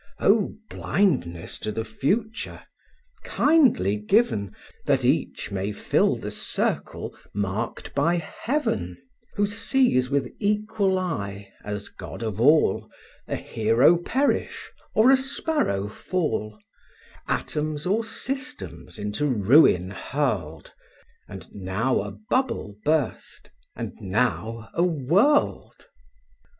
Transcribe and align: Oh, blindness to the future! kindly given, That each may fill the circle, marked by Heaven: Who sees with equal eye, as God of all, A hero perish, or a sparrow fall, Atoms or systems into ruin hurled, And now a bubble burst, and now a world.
Oh, 0.19 0.55
blindness 0.71 1.59
to 1.59 1.71
the 1.71 1.85
future! 1.85 2.63
kindly 3.23 3.97
given, 3.97 4.55
That 4.87 5.05
each 5.05 5.51
may 5.51 5.71
fill 5.71 6.15
the 6.15 6.31
circle, 6.31 7.15
marked 7.35 7.93
by 7.93 8.15
Heaven: 8.17 8.97
Who 9.35 9.45
sees 9.45 10.09
with 10.09 10.31
equal 10.39 10.97
eye, 10.97 11.53
as 11.63 11.89
God 11.89 12.23
of 12.23 12.41
all, 12.41 12.89
A 13.27 13.35
hero 13.35 13.95
perish, 13.95 14.71
or 14.95 15.11
a 15.11 15.17
sparrow 15.17 15.87
fall, 15.87 16.57
Atoms 17.27 17.85
or 17.85 18.03
systems 18.03 18.97
into 18.97 19.27
ruin 19.27 19.91
hurled, 19.91 20.73
And 21.27 21.45
now 21.53 22.01
a 22.01 22.09
bubble 22.27 22.75
burst, 22.83 23.51
and 23.75 23.93
now 24.01 24.69
a 24.73 24.81
world. 24.81 25.85